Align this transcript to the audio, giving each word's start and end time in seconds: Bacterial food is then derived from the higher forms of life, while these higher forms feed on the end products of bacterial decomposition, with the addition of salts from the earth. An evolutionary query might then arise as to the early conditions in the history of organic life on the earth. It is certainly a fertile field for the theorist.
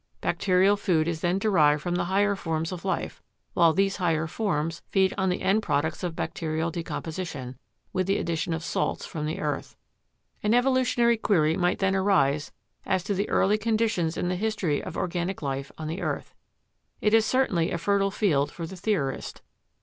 Bacterial 0.19 0.77
food 0.77 1.07
is 1.07 1.21
then 1.21 1.37
derived 1.37 1.83
from 1.83 1.93
the 1.93 2.05
higher 2.05 2.35
forms 2.35 2.71
of 2.71 2.83
life, 2.83 3.21
while 3.53 3.71
these 3.71 3.97
higher 3.97 4.25
forms 4.25 4.81
feed 4.89 5.13
on 5.15 5.29
the 5.29 5.43
end 5.43 5.61
products 5.61 6.01
of 6.01 6.15
bacterial 6.15 6.71
decomposition, 6.71 7.55
with 7.93 8.07
the 8.07 8.17
addition 8.17 8.51
of 8.51 8.63
salts 8.63 9.05
from 9.05 9.27
the 9.27 9.39
earth. 9.39 9.75
An 10.41 10.55
evolutionary 10.55 11.17
query 11.17 11.55
might 11.55 11.77
then 11.77 11.95
arise 11.95 12.51
as 12.83 13.03
to 13.03 13.13
the 13.13 13.29
early 13.29 13.59
conditions 13.59 14.17
in 14.17 14.27
the 14.27 14.35
history 14.35 14.81
of 14.83 14.97
organic 14.97 15.43
life 15.43 15.71
on 15.77 15.87
the 15.87 16.01
earth. 16.01 16.33
It 16.99 17.13
is 17.13 17.23
certainly 17.23 17.69
a 17.69 17.77
fertile 17.77 18.09
field 18.09 18.51
for 18.51 18.65
the 18.65 18.75
theorist. 18.75 19.43